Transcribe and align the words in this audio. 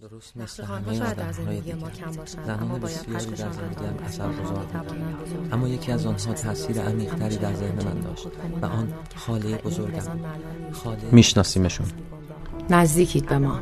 درست 0.00 0.36
مثل 0.36 0.64
همه 0.64 1.02
آدمهای 1.02 1.60
دیگر 1.60 1.76
زنان 2.46 2.80
بسیاری 2.80 3.26
در 3.26 3.52
زندگیم 3.52 4.04
اثر 4.04 4.28
گذار 4.32 4.66
اما 5.52 5.68
یکی 5.68 5.92
از 5.92 6.06
آنها 6.06 6.32
تاثیر 6.34 6.80
عمیقتری 6.80 7.36
در 7.36 7.54
ذهن 7.54 7.84
من 7.84 8.00
داشت 8.00 8.26
و 8.62 8.66
آن 8.66 8.92
خاله 9.14 9.56
بزرگم. 9.56 10.02
خاله 10.72 10.98
میشناسیمشون. 11.12 11.86
نزدیکید 12.70 13.26
به 13.26 13.38
ما. 13.38 13.60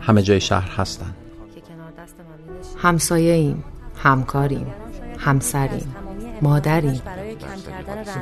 همه 0.00 0.22
جای 0.22 0.40
شهر 0.40 0.70
هستن. 0.70 1.14
همسایه 2.76 3.32
ایم 3.32 3.64
همکاریم 3.96 4.66
همسریم 5.18 5.94
مادریم. 6.42 7.02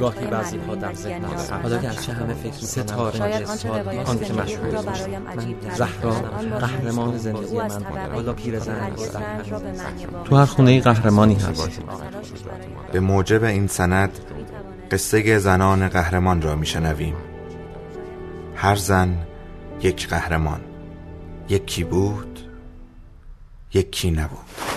گاهی 0.01 0.27
بعضی 0.27 0.59
ها 0.59 0.75
در 0.75 0.95
ذهن 0.95 1.25
هست 1.25 1.53
حالا 1.53 1.79
گرچه 1.79 2.13
همه 2.13 2.35
فکر 2.35 2.53
ستاره 2.53 3.47
آن 4.05 4.19
که 4.19 4.33
مشهور 4.33 4.77
است 4.77 5.09
زهرا 5.77 6.13
قهرمان 6.61 7.19
زندگی 7.19 7.57
من 7.57 7.85
حالا 8.13 8.33
پیرزن 8.33 8.75
هستم 8.75 9.23
تو 10.25 10.37
هر 10.37 10.45
خونه 10.45 10.81
قهرمانی 10.81 11.35
هست 11.35 11.81
به 12.93 13.01
موجب 13.01 13.45
این 13.45 13.67
سند 13.67 14.19
قصه 14.91 15.39
زنان 15.39 15.89
قهرمان 15.89 16.43
را 16.43 16.57
میشنویم. 16.57 17.15
هر 18.55 18.75
زن 18.75 19.19
یک 19.83 20.09
قهرمان. 20.09 20.61
یکی 21.49 21.85
بود 21.85 22.41
یکی 23.75 24.11
نبود. 24.11 24.68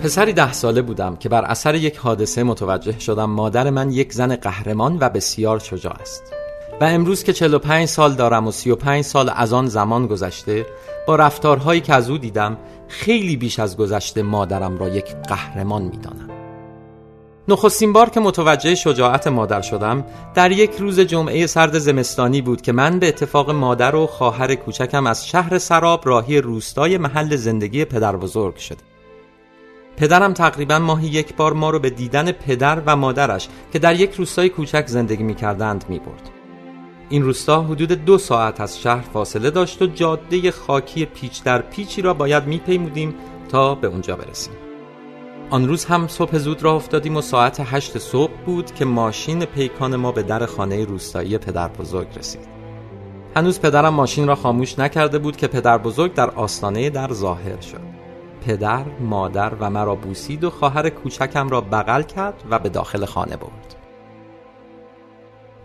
پسری 0.00 0.32
ده 0.32 0.52
ساله 0.52 0.82
بودم 0.82 1.16
که 1.16 1.28
بر 1.28 1.44
اثر 1.44 1.74
یک 1.74 1.96
حادثه 1.96 2.42
متوجه 2.42 2.98
شدم 2.98 3.30
مادر 3.30 3.70
من 3.70 3.90
یک 3.90 4.12
زن 4.12 4.36
قهرمان 4.36 4.98
و 5.00 5.08
بسیار 5.08 5.58
شجاع 5.58 5.96
است 6.00 6.22
و 6.80 6.84
امروز 6.84 7.22
که 7.22 7.32
45 7.32 7.88
سال 7.88 8.14
دارم 8.14 8.46
و 8.46 8.50
35 8.50 9.04
سال 9.04 9.30
از 9.34 9.52
آن 9.52 9.66
زمان 9.66 10.06
گذشته 10.06 10.66
با 11.06 11.16
رفتارهایی 11.16 11.80
که 11.80 11.94
از 11.94 12.10
او 12.10 12.18
دیدم 12.18 12.56
خیلی 12.88 13.36
بیش 13.36 13.58
از 13.58 13.76
گذشته 13.76 14.22
مادرم 14.22 14.78
را 14.78 14.88
یک 14.88 15.16
قهرمان 15.28 15.82
می‌دانم 15.82 16.30
نخستین 17.48 17.92
بار 17.92 18.10
که 18.10 18.20
متوجه 18.20 18.74
شجاعت 18.74 19.26
مادر 19.26 19.60
شدم 19.60 20.04
در 20.34 20.52
یک 20.52 20.70
روز 20.78 21.00
جمعه 21.00 21.46
سرد 21.46 21.78
زمستانی 21.78 22.42
بود 22.42 22.62
که 22.62 22.72
من 22.72 22.98
به 22.98 23.08
اتفاق 23.08 23.50
مادر 23.50 23.94
و 23.94 24.06
خواهر 24.06 24.54
کوچکم 24.54 25.06
از 25.06 25.28
شهر 25.28 25.58
سراب 25.58 26.02
راهی 26.04 26.40
روستای 26.40 26.98
محل 26.98 27.36
زندگی 27.36 27.84
پدر 27.84 28.16
بزرگ 28.16 28.56
شد. 28.56 28.89
پدرم 30.00 30.32
تقریبا 30.32 30.78
ماهی 30.78 31.08
یک 31.08 31.36
بار 31.36 31.52
ما 31.52 31.70
رو 31.70 31.78
به 31.78 31.90
دیدن 31.90 32.32
پدر 32.32 32.82
و 32.86 32.96
مادرش 32.96 33.48
که 33.72 33.78
در 33.78 34.00
یک 34.00 34.14
روستای 34.14 34.48
کوچک 34.48 34.86
زندگی 34.86 35.22
می 35.22 35.34
کردند 35.34 35.84
می 35.88 35.98
برد. 35.98 36.30
این 37.08 37.22
روستا 37.22 37.62
حدود 37.62 37.92
دو 37.92 38.18
ساعت 38.18 38.60
از 38.60 38.80
شهر 38.80 39.00
فاصله 39.00 39.50
داشت 39.50 39.82
و 39.82 39.86
جاده 39.86 40.50
خاکی 40.50 41.04
پیچ 41.04 41.42
در 41.42 41.62
پیچی 41.62 42.02
را 42.02 42.14
باید 42.14 42.46
میپیمودیم 42.46 43.14
تا 43.48 43.74
به 43.74 43.88
اونجا 43.88 44.16
برسیم. 44.16 44.54
آن 45.50 45.68
روز 45.68 45.84
هم 45.84 46.08
صبح 46.08 46.38
زود 46.38 46.62
راه 46.62 46.74
افتادیم 46.74 47.16
و 47.16 47.20
ساعت 47.20 47.62
هشت 47.64 47.98
صبح 47.98 48.32
بود 48.46 48.74
که 48.74 48.84
ماشین 48.84 49.44
پیکان 49.44 49.96
ما 49.96 50.12
به 50.12 50.22
در 50.22 50.46
خانه 50.46 50.84
روستایی 50.84 51.38
پدر 51.38 51.68
بزرگ 51.68 52.08
رسید. 52.18 52.48
هنوز 53.36 53.60
پدرم 53.60 53.94
ماشین 53.94 54.26
را 54.26 54.34
خاموش 54.34 54.78
نکرده 54.78 55.18
بود 55.18 55.36
که 55.36 55.46
پدر 55.46 55.78
بزرگ 55.78 56.14
در 56.14 56.30
آستانه 56.30 56.90
در 56.90 57.12
ظاهر 57.12 57.60
شد. 57.60 57.99
پدر، 58.40 58.84
مادر 59.00 59.54
و 59.60 59.70
مرا 59.70 59.94
بوسید 59.94 60.44
و 60.44 60.50
خواهر 60.50 60.88
کوچکم 60.88 61.48
را 61.48 61.60
بغل 61.60 62.02
کرد 62.02 62.44
و 62.50 62.58
به 62.58 62.68
داخل 62.68 63.04
خانه 63.04 63.36
برد. 63.36 63.76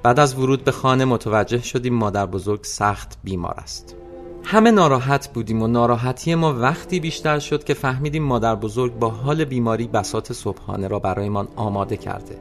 بعد 0.03 0.19
از 0.19 0.39
ورود 0.39 0.63
به 0.63 0.71
خانه 0.71 1.05
متوجه 1.05 1.61
شدیم 1.61 1.93
مادر 1.93 2.25
بزرگ 2.25 2.63
سخت 2.63 3.17
بیمار 3.23 3.55
است. 3.57 3.95
همه 4.43 4.71
ناراحت 4.71 5.33
بودیم 5.33 5.61
و 5.61 5.67
ناراحتی 5.67 6.35
ما 6.35 6.53
وقتی 6.53 6.99
بیشتر 6.99 7.39
شد 7.39 7.63
که 7.63 7.73
فهمیدیم 7.73 8.23
مادر 8.23 8.55
بزرگ 8.55 8.99
با 8.99 9.09
حال 9.09 9.45
بیماری 9.45 9.87
بسات 9.87 10.33
صبحانه 10.33 10.87
را 10.87 10.99
برایمان 10.99 11.47
آماده 11.55 11.97
کرده 11.97 12.37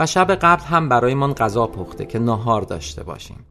و 0.00 0.06
شب 0.06 0.30
قبل 0.34 0.62
هم 0.62 0.88
برایمان 0.88 1.32
غذا 1.32 1.66
پخته 1.66 2.04
که 2.04 2.18
ناهار 2.18 2.62
داشته 2.62 3.02
باشیم. 3.02 3.46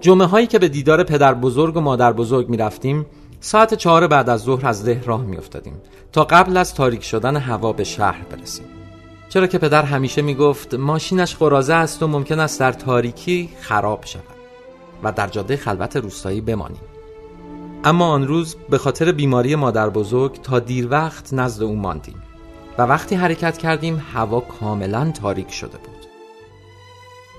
جمعه 0.00 0.26
هایی 0.26 0.46
که 0.46 0.58
به 0.58 0.68
دیدار 0.68 1.04
پدر 1.04 1.34
بزرگ 1.34 1.76
و 1.76 1.80
مادر 1.80 2.12
بزرگ 2.12 2.48
می 2.48 2.56
رفتیم 2.56 3.06
ساعت 3.44 3.74
چهار 3.74 4.06
بعد 4.06 4.30
از 4.30 4.42
ظهر 4.42 4.66
از 4.66 4.84
ده 4.84 5.02
راه 5.04 5.22
می 5.22 5.36
افتادیم 5.36 5.80
تا 6.12 6.24
قبل 6.24 6.56
از 6.56 6.74
تاریک 6.74 7.04
شدن 7.04 7.36
هوا 7.36 7.72
به 7.72 7.84
شهر 7.84 8.22
برسیم. 8.22 8.66
چرا 9.28 9.46
که 9.46 9.58
پدر 9.58 9.82
همیشه 9.82 10.22
می 10.22 10.34
گفت 10.34 10.74
ماشینش 10.74 11.36
قرازه 11.36 11.74
است 11.74 12.02
و 12.02 12.06
ممکن 12.06 12.40
است 12.40 12.60
در 12.60 12.72
تاریکی 12.72 13.50
خراب 13.60 14.04
شود 14.04 14.22
و 15.02 15.12
در 15.12 15.26
جاده 15.26 15.56
خلوت 15.56 15.96
روستایی 15.96 16.40
بمانیم. 16.40 16.80
اما 17.84 18.06
آن 18.06 18.26
روز 18.26 18.56
به 18.70 18.78
خاطر 18.78 19.12
بیماری 19.12 19.56
مادر 19.56 19.90
بزرگ 19.90 20.42
تا 20.42 20.58
دیر 20.58 20.88
وقت 20.90 21.34
نزد 21.34 21.62
او 21.62 21.76
ماندیم 21.76 22.22
و 22.78 22.82
وقتی 22.82 23.14
حرکت 23.14 23.58
کردیم 23.58 24.02
هوا 24.14 24.40
کاملا 24.40 25.10
تاریک 25.10 25.50
شده 25.52 25.78
بود. 25.78 26.06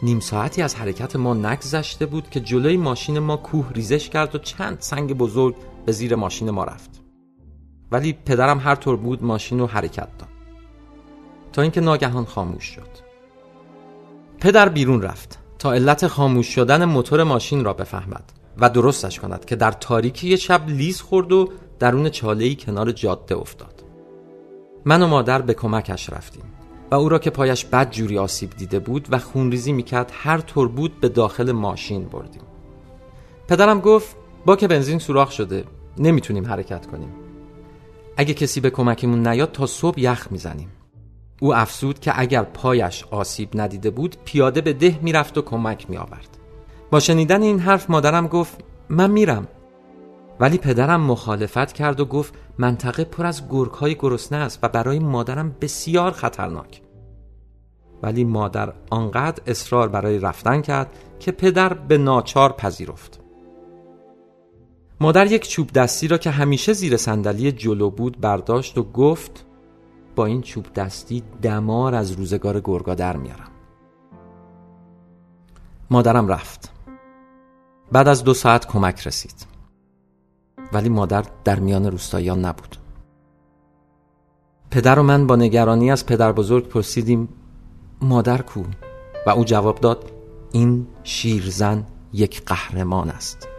نیم 0.04 0.20
ساعتی 0.20 0.62
از 0.62 0.76
حرکت 0.76 1.16
ما 1.16 1.34
نگذشته 1.34 2.06
بود 2.06 2.30
که 2.30 2.40
جلوی 2.40 2.78
ماشین 2.78 3.20
ما 3.20 3.38
کوه 3.38 3.72
ریزش 3.74 4.10
کرد 4.10 4.36
و 4.36 4.38
چند 4.38 4.78
سنگ 4.80 5.18
بزرگ 5.18 5.56
به 5.86 5.92
زیر 5.92 6.16
ماشین 6.16 6.50
ما 6.50 6.64
رفت. 6.64 7.02
ولی 7.92 8.14
پدرم 8.14 8.60
هر 8.60 8.76
طور 8.76 8.98
بود 8.98 9.24
ماشین 9.24 9.60
رو 9.60 9.68
حرکت 9.68 10.18
داد. 10.18 10.30
تا 11.54 11.62
اینکه 11.62 11.82
ناگهان 11.82 12.26
خاموش 12.26 12.64
شد. 12.64 13.06
پدر 14.40 14.70
بیرون 14.70 15.02
رفت 15.02 15.40
تا 15.60 15.74
علت 15.74 16.08
خاموش 16.08 16.48
شدن 16.48 16.86
موتور 16.86 17.24
ماشین 17.24 17.66
را 17.66 17.74
بفهمد 17.74 18.32
و 18.58 18.70
درستش 18.70 19.20
کند 19.20 19.46
که 19.46 19.56
در 19.56 19.72
تاریکی 19.72 20.38
شب 20.38 20.68
لیز 20.68 21.02
خورد 21.02 21.32
و 21.32 21.50
درون 21.80 22.10
چاله‌ای 22.10 22.56
کنار 22.56 22.92
جاده 22.92 23.36
افتاد. 23.36 23.84
من 24.86 25.02
و 25.02 25.08
مادر 25.08 25.42
به 25.42 25.54
کمکش 25.54 26.10
رفتیم 26.10 26.44
و 26.92 26.96
او 26.96 27.10
را 27.10 27.20
که 27.20 27.30
پایش 27.30 27.66
بد 27.66 27.92
جوری 27.92 28.18
آسیب 28.18 28.50
دیده 28.50 28.80
بود 28.80 29.08
و 29.12 29.20
خونریزی 29.20 29.74
می‌کرد 29.74 30.12
هر 30.14 30.38
طور 30.38 30.68
بود 30.68 31.00
به 31.00 31.10
داخل 31.10 31.52
ماشین 31.52 32.06
بردیم. 32.06 32.42
پدرم 33.48 33.80
گفت 33.80 34.16
با 34.46 34.56
که 34.56 34.68
بنزین 34.68 35.00
سوراخ 35.00 35.32
شده. 35.32 35.64
نمی‌تونیم 35.98 36.46
حرکت 36.46 36.86
کنیم. 36.86 37.10
اگه 38.18 38.34
کسی 38.34 38.60
به 38.60 38.70
کمکمون 38.70 39.28
نیاد 39.28 39.52
تا 39.52 39.66
صبح 39.66 40.00
یخ 40.00 40.28
می‌زنیم. 40.32 40.70
او 41.42 41.56
افسود 41.56 42.00
که 42.00 42.20
اگر 42.20 42.44
پایش 42.44 43.04
آسیب 43.12 43.50
ندیده 43.56 43.90
بود 43.90 44.16
پیاده 44.26 44.62
به 44.62 44.74
ده 44.74 45.00
می‌رفت 45.02 45.38
و 45.38 45.42
کمک 45.42 45.90
میآورد. 45.90 46.38
با 46.92 47.00
شنیدن 47.00 47.42
این 47.42 47.60
حرف 47.60 47.90
مادرم 47.90 48.28
گفت 48.28 48.64
من 48.90 49.12
میرم. 49.12 49.48
ولی 50.40 50.58
پدرم 50.58 51.02
مخالفت 51.02 51.74
کرد 51.74 52.00
و 52.00 52.06
گفت 52.06 52.34
منطقه 52.58 53.04
پر 53.04 53.26
از 53.26 53.50
گرگ 53.50 53.72
های 53.72 53.96
گرسنه 53.96 54.38
است 54.38 54.60
و 54.64 54.70
برای 54.70 55.00
مادرم 55.00 55.56
بسیار 55.62 56.12
خطرناک. 56.12 56.82
ولی 58.04 58.24
مادر 58.24 58.74
آنقدر 58.90 59.44
اصرار 59.48 59.90
برای 59.90 60.20
رفتن 60.20 60.62
کرد 60.62 60.98
که 61.20 61.32
پدر 61.32 61.74
به 61.74 61.98
ناچار 61.98 62.52
پذیرفت. 62.52 63.25
مادر 65.00 65.32
یک 65.32 65.48
چوب 65.50 65.72
دستی 65.72 66.08
را 66.08 66.18
که 66.18 66.30
همیشه 66.30 66.74
زیر 66.74 66.98
صندلی 66.98 67.52
جلو 67.52 67.90
بود 67.90 68.22
برداشت 68.22 68.78
و 68.78 68.84
گفت 68.84 69.46
با 70.16 70.26
این 70.26 70.42
چوب 70.42 70.74
دستی 70.74 71.24
دمار 71.42 71.96
از 71.96 72.12
روزگار 72.12 72.62
گرگا 72.64 72.96
در 72.96 73.18
میارم. 73.18 73.52
مادرم 75.90 76.28
رفت. 76.28 76.72
بعد 77.92 78.08
از 78.08 78.24
دو 78.24 78.34
ساعت 78.34 78.68
کمک 78.68 79.08
رسید. 79.08 79.46
ولی 80.74 80.90
مادر 80.90 81.26
در 81.44 81.60
میان 81.60 81.92
روستاییان 81.92 82.46
نبود. 82.46 82.78
پدر 84.72 85.00
و 85.00 85.04
من 85.04 85.28
با 85.28 85.36
نگرانی 85.36 85.92
از 85.92 86.06
پدر 86.06 86.32
بزرگ 86.32 86.68
پرسیدیم 86.68 87.30
مادر 88.02 88.42
کو؟ 88.42 88.64
و 89.28 89.30
او 89.30 89.44
جواب 89.44 89.80
داد 89.80 90.12
این 90.52 90.88
شیرزن 91.04 91.86
یک 92.14 92.46
قهرمان 92.46 93.10
است. 93.10 93.55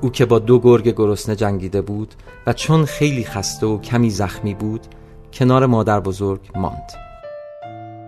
او 0.00 0.10
که 0.10 0.26
با 0.26 0.38
دو 0.38 0.58
گرگ 0.58 0.88
گرسنه 0.88 1.36
جنگیده 1.36 1.82
بود 1.82 2.14
و 2.46 2.52
چون 2.52 2.84
خیلی 2.84 3.24
خسته 3.24 3.66
و 3.66 3.78
کمی 3.80 4.10
زخمی 4.10 4.54
بود 4.54 4.86
کنار 5.32 5.66
مادر 5.66 6.00
بزرگ 6.00 6.40
ماند. 6.56 6.92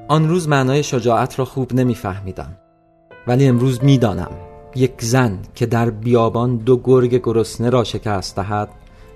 آن 0.09 0.29
روز 0.29 0.49
معنای 0.49 0.83
شجاعت 0.83 1.39
را 1.39 1.45
خوب 1.45 1.75
نمیفهمیدم. 1.75 2.57
ولی 3.27 3.47
امروز 3.47 3.85
می‌دانم 3.85 4.31
یک 4.75 5.03
زن 5.03 5.39
که 5.55 5.67
در 5.67 5.91
بیابان 5.91 6.57
دو 6.57 6.77
گرگ 6.77 7.15
گرسنه 7.15 7.71
را 7.71 7.85
شکست 7.85 8.37
دهد 8.37 8.69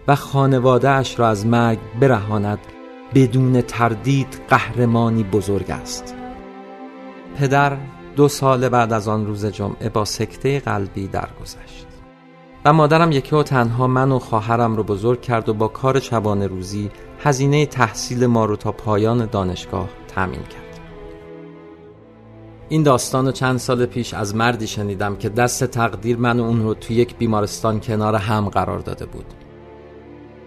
و 0.09 0.17
خانواده 0.17 0.91
اش 0.91 1.19
را 1.19 1.29
از 1.29 1.47
مرگ 1.47 1.79
برهاند 2.01 2.59
بدون 3.15 3.61
تردید 3.61 4.41
قهرمانی 4.49 5.23
بزرگ 5.23 5.71
است. 5.71 6.15
پدر 7.39 7.77
دو 8.17 8.29
سال 8.29 8.69
بعد 8.69 8.93
از 8.93 9.09
آن 9.09 9.27
روز 9.27 9.47
جمعه 9.47 9.89
با 9.89 10.05
سکته 10.05 10.61
قلبی 10.61 11.07
درگذشت. 11.09 11.94
و 12.65 12.73
مادرم 12.73 13.13
یکی 13.13 13.37
و 13.37 13.43
تنها 13.43 13.87
من 13.87 14.13
و 14.13 14.19
خواهرم 14.19 14.77
رو 14.77 14.83
بزرگ 14.83 15.21
کرد 15.21 15.49
و 15.49 15.55
با 15.55 15.69
کار 15.69 16.01
شبانه 16.01 16.47
روزی 16.47 16.91
هزینه 17.19 17.67
تحصیل 17.67 18.27
ما 18.27 18.45
رو 18.45 18.57
تا 18.57 18.73
پایان 18.73 19.27
دانشگاه 19.27 19.89
تأمین 20.09 20.43
کرد. 20.43 20.81
این 22.69 22.83
داستان 22.83 23.33
چند 23.33 23.59
سال 23.59 23.87
پیش 23.87 24.15
از 24.15 24.35
مردی 24.35 24.67
شنیدم 24.67 25.17
که 25.17 25.29
دست 25.29 25.65
تقدیر 25.65 26.17
من 26.17 26.41
و 26.41 26.45
اون 26.45 26.63
رو 26.63 26.75
تو 26.75 26.93
یک 26.93 27.17
بیمارستان 27.17 27.81
کنار 27.81 28.15
هم 28.15 28.49
قرار 28.49 28.79
داده 28.79 29.07
بود. 29.07 29.27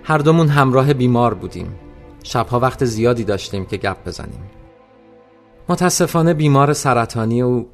هر 0.04 0.18
دومون 0.18 0.48
همراه 0.48 0.94
بیمار 0.94 1.34
بودیم. 1.34 1.76
شبها 2.24 2.60
وقت 2.60 2.86
زیادی 2.86 3.24
داشتیم 3.24 3.66
که 3.66 3.78
گپ 3.78 4.08
بزنیم. 4.08 4.50
متاسفانه 5.70 6.34
بیمار 6.34 6.74
سرطانی 6.74 7.42
و 7.42 7.66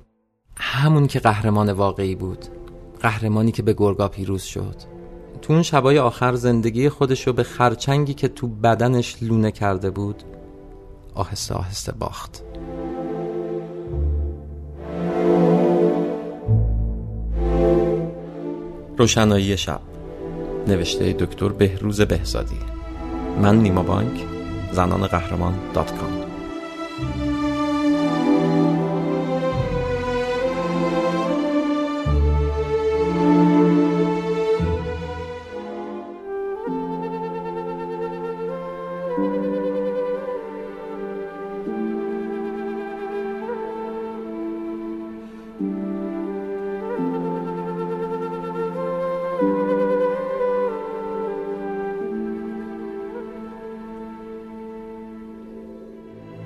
همون 0.55 1.07
که 1.07 1.19
قهرمان 1.19 1.71
واقعی 1.71 2.15
بود. 2.15 2.62
قهرمانی 3.03 3.51
که 3.51 3.63
به 3.63 3.73
گرگا 3.77 4.07
پیروز 4.07 4.44
شد. 4.44 4.75
تو 5.41 5.53
اون 5.53 5.61
شبای 5.63 6.00
آخر 6.00 6.35
زندگی 6.35 6.89
خودشو 6.89 7.33
به 7.33 7.44
خرچنگی 7.44 8.13
که 8.13 8.27
تو 8.27 8.47
بدنش 8.47 9.15
لونه 9.21 9.51
کرده 9.51 9.89
بود 9.89 10.23
آهسته 11.15 11.55
آهسته 11.55 11.91
باخت. 11.91 12.44
روشنایی 18.97 19.57
شب. 19.57 19.81
نوشته 20.67 21.13
دکتر 21.13 21.50
بهروز 21.50 22.01
بهزادی. 22.01 22.59
من 23.41 23.59
نیما 23.59 23.83
بانک. 23.83 24.23
زنان 24.71 25.07
قهرمان 25.07 25.53
دات 25.73 25.97
کام. 25.97 26.22